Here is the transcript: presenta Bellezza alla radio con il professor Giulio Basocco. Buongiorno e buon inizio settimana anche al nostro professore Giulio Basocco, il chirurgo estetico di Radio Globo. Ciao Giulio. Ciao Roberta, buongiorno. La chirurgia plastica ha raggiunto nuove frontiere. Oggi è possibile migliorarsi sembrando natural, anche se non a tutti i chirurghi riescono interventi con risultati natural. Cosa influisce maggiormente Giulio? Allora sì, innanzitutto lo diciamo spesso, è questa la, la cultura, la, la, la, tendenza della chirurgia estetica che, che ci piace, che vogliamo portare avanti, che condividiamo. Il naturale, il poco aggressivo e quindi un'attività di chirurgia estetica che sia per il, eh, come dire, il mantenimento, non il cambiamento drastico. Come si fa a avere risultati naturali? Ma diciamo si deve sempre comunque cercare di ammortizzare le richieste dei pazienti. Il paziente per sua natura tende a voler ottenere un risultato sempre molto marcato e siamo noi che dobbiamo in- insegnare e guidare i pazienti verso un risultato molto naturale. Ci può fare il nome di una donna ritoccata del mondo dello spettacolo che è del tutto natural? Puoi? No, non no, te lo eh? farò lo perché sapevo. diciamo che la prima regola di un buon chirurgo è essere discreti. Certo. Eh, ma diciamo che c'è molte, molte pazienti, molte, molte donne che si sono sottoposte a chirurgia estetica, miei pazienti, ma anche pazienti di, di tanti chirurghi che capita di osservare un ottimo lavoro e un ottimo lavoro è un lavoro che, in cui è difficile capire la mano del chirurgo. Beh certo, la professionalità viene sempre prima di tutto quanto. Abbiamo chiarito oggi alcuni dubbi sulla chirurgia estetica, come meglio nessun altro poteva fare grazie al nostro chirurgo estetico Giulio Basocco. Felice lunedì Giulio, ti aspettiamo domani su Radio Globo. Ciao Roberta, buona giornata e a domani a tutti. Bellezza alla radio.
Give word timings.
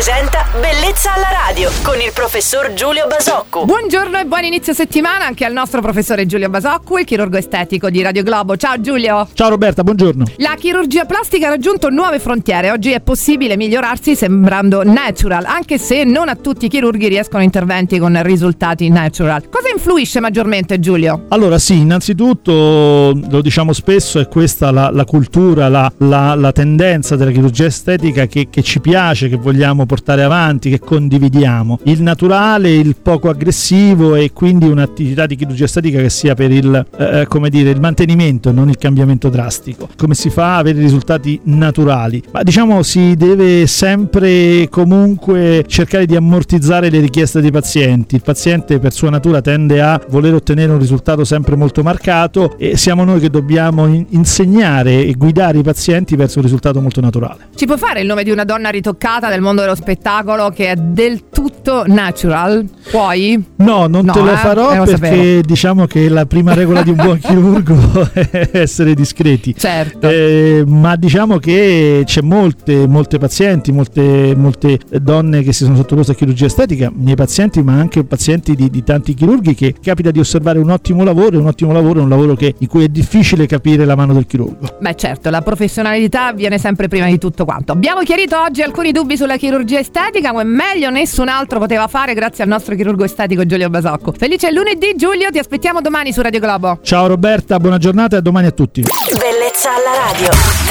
presenta 0.00 0.49
Bellezza 0.52 1.14
alla 1.14 1.28
radio 1.46 1.70
con 1.84 2.00
il 2.00 2.10
professor 2.12 2.72
Giulio 2.72 3.06
Basocco. 3.06 3.64
Buongiorno 3.66 4.18
e 4.18 4.24
buon 4.24 4.42
inizio 4.42 4.72
settimana 4.72 5.24
anche 5.24 5.44
al 5.44 5.52
nostro 5.52 5.80
professore 5.80 6.26
Giulio 6.26 6.48
Basocco, 6.48 6.98
il 6.98 7.04
chirurgo 7.04 7.36
estetico 7.36 7.88
di 7.88 8.02
Radio 8.02 8.24
Globo. 8.24 8.56
Ciao 8.56 8.80
Giulio. 8.80 9.28
Ciao 9.32 9.48
Roberta, 9.48 9.84
buongiorno. 9.84 10.24
La 10.38 10.56
chirurgia 10.58 11.04
plastica 11.04 11.46
ha 11.46 11.50
raggiunto 11.50 11.88
nuove 11.90 12.18
frontiere. 12.18 12.72
Oggi 12.72 12.90
è 12.90 13.00
possibile 13.00 13.56
migliorarsi 13.56 14.16
sembrando 14.16 14.82
natural, 14.82 15.44
anche 15.44 15.78
se 15.78 16.02
non 16.02 16.28
a 16.28 16.34
tutti 16.34 16.64
i 16.64 16.68
chirurghi 16.68 17.06
riescono 17.06 17.44
interventi 17.44 18.00
con 18.00 18.20
risultati 18.24 18.88
natural. 18.88 19.48
Cosa 19.48 19.68
influisce 19.72 20.18
maggiormente 20.18 20.80
Giulio? 20.80 21.26
Allora 21.28 21.60
sì, 21.60 21.78
innanzitutto 21.78 23.16
lo 23.30 23.40
diciamo 23.40 23.72
spesso, 23.72 24.18
è 24.18 24.26
questa 24.26 24.72
la, 24.72 24.90
la 24.90 25.04
cultura, 25.04 25.68
la, 25.68 25.92
la, 25.98 26.34
la, 26.34 26.50
tendenza 26.50 27.14
della 27.14 27.30
chirurgia 27.30 27.66
estetica 27.66 28.26
che, 28.26 28.48
che 28.50 28.62
ci 28.62 28.80
piace, 28.80 29.28
che 29.28 29.36
vogliamo 29.36 29.86
portare 29.86 30.24
avanti, 30.24 30.38
che 30.40 30.78
condividiamo. 30.78 31.80
Il 31.84 32.02
naturale, 32.02 32.72
il 32.74 32.96
poco 33.00 33.28
aggressivo 33.28 34.14
e 34.14 34.32
quindi 34.32 34.66
un'attività 34.66 35.26
di 35.26 35.36
chirurgia 35.36 35.64
estetica 35.64 36.00
che 36.00 36.10
sia 36.10 36.34
per 36.34 36.50
il, 36.50 36.86
eh, 36.96 37.26
come 37.28 37.50
dire, 37.50 37.70
il 37.70 37.80
mantenimento, 37.80 38.52
non 38.52 38.68
il 38.68 38.78
cambiamento 38.78 39.28
drastico. 39.28 39.88
Come 39.96 40.14
si 40.14 40.30
fa 40.30 40.54
a 40.54 40.58
avere 40.58 40.78
risultati 40.78 41.38
naturali? 41.44 42.22
Ma 42.32 42.42
diciamo 42.42 42.82
si 42.82 43.16
deve 43.16 43.66
sempre 43.66 44.68
comunque 44.70 45.64
cercare 45.66 46.06
di 46.06 46.16
ammortizzare 46.16 46.90
le 46.90 47.00
richieste 47.00 47.40
dei 47.40 47.50
pazienti. 47.50 48.14
Il 48.14 48.22
paziente 48.22 48.78
per 48.78 48.92
sua 48.92 49.10
natura 49.10 49.40
tende 49.40 49.80
a 49.80 50.00
voler 50.08 50.34
ottenere 50.34 50.72
un 50.72 50.78
risultato 50.78 51.24
sempre 51.24 51.56
molto 51.56 51.82
marcato 51.82 52.56
e 52.58 52.76
siamo 52.76 53.04
noi 53.04 53.20
che 53.20 53.30
dobbiamo 53.30 53.86
in- 53.86 54.06
insegnare 54.10 55.04
e 55.04 55.12
guidare 55.12 55.58
i 55.58 55.62
pazienti 55.62 56.16
verso 56.16 56.38
un 56.38 56.44
risultato 56.44 56.80
molto 56.80 57.00
naturale. 57.00 57.48
Ci 57.54 57.66
può 57.66 57.76
fare 57.76 58.00
il 58.00 58.06
nome 58.06 58.24
di 58.24 58.30
una 58.30 58.44
donna 58.44 58.70
ritoccata 58.70 59.28
del 59.28 59.40
mondo 59.40 59.60
dello 59.60 59.74
spettacolo 59.74 60.29
che 60.54 60.70
è 60.70 60.76
del 60.76 61.28
tutto 61.28 61.84
natural? 61.86 62.64
Puoi? 62.90 63.42
No, 63.56 63.86
non 63.86 64.04
no, 64.04 64.12
te 64.12 64.20
lo 64.20 64.32
eh? 64.32 64.36
farò 64.36 64.74
lo 64.74 64.84
perché 64.84 65.08
sapevo. 65.08 65.40
diciamo 65.42 65.86
che 65.86 66.08
la 66.08 66.26
prima 66.26 66.54
regola 66.54 66.82
di 66.82 66.90
un 66.90 66.96
buon 66.96 67.18
chirurgo 67.22 68.10
è 68.12 68.50
essere 68.52 68.94
discreti. 68.94 69.54
Certo. 69.56 70.08
Eh, 70.08 70.64
ma 70.66 70.96
diciamo 70.96 71.38
che 71.38 72.02
c'è 72.04 72.20
molte, 72.20 72.86
molte 72.86 73.18
pazienti, 73.18 73.72
molte, 73.72 74.34
molte 74.36 74.78
donne 75.00 75.42
che 75.42 75.52
si 75.52 75.64
sono 75.64 75.76
sottoposte 75.76 76.12
a 76.12 76.14
chirurgia 76.14 76.46
estetica, 76.46 76.90
miei 76.94 77.16
pazienti, 77.16 77.62
ma 77.62 77.72
anche 77.72 78.04
pazienti 78.04 78.54
di, 78.54 78.70
di 78.70 78.82
tanti 78.82 79.14
chirurghi 79.14 79.54
che 79.54 79.74
capita 79.80 80.10
di 80.10 80.20
osservare 80.20 80.58
un 80.58 80.70
ottimo 80.70 81.04
lavoro 81.04 81.36
e 81.36 81.38
un 81.38 81.46
ottimo 81.46 81.72
lavoro 81.72 82.00
è 82.00 82.02
un 82.02 82.08
lavoro 82.08 82.34
che, 82.34 82.54
in 82.58 82.68
cui 82.68 82.84
è 82.84 82.88
difficile 82.88 83.46
capire 83.46 83.84
la 83.84 83.96
mano 83.96 84.12
del 84.12 84.26
chirurgo. 84.26 84.76
Beh 84.78 84.94
certo, 84.96 85.30
la 85.30 85.42
professionalità 85.42 86.32
viene 86.32 86.58
sempre 86.58 86.88
prima 86.88 87.06
di 87.06 87.18
tutto 87.18 87.44
quanto. 87.44 87.72
Abbiamo 87.72 88.00
chiarito 88.02 88.38
oggi 88.38 88.62
alcuni 88.62 88.92
dubbi 88.92 89.16
sulla 89.16 89.36
chirurgia 89.36 89.78
estetica, 89.78 90.19
come 90.28 90.44
meglio 90.44 90.90
nessun 90.90 91.28
altro 91.28 91.58
poteva 91.58 91.86
fare 91.86 92.14
grazie 92.14 92.44
al 92.44 92.50
nostro 92.50 92.74
chirurgo 92.74 93.04
estetico 93.04 93.44
Giulio 93.46 93.68
Basocco. 93.70 94.12
Felice 94.12 94.52
lunedì 94.52 94.94
Giulio, 94.96 95.30
ti 95.30 95.38
aspettiamo 95.38 95.80
domani 95.80 96.12
su 96.12 96.20
Radio 96.20 96.40
Globo. 96.40 96.80
Ciao 96.82 97.06
Roberta, 97.06 97.58
buona 97.58 97.78
giornata 97.78 98.16
e 98.16 98.18
a 98.18 98.22
domani 98.22 98.46
a 98.46 98.52
tutti. 98.52 98.82
Bellezza 98.82 99.70
alla 99.74 100.12
radio. 100.12 100.69